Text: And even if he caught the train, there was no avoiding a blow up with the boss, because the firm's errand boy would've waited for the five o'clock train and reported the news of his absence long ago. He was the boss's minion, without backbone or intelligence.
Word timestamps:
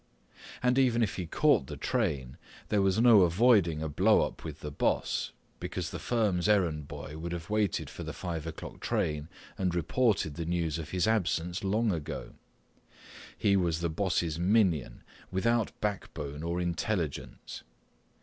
And 0.63 0.79
even 0.79 1.03
if 1.03 1.17
he 1.17 1.27
caught 1.27 1.67
the 1.67 1.77
train, 1.77 2.37
there 2.69 2.81
was 2.81 2.99
no 2.99 3.21
avoiding 3.21 3.83
a 3.83 3.87
blow 3.87 4.25
up 4.25 4.43
with 4.43 4.61
the 4.61 4.71
boss, 4.71 5.31
because 5.59 5.91
the 5.91 5.99
firm's 5.99 6.49
errand 6.49 6.87
boy 6.87 7.19
would've 7.19 7.51
waited 7.51 7.87
for 7.87 8.01
the 8.01 8.11
five 8.11 8.47
o'clock 8.47 8.79
train 8.79 9.29
and 9.59 9.75
reported 9.75 10.37
the 10.37 10.45
news 10.47 10.79
of 10.79 10.89
his 10.89 11.07
absence 11.07 11.63
long 11.63 11.91
ago. 11.91 12.33
He 13.37 13.55
was 13.55 13.79
the 13.79 13.89
boss's 13.89 14.39
minion, 14.39 15.03
without 15.29 15.71
backbone 15.81 16.41
or 16.41 16.59
intelligence. 16.59 17.61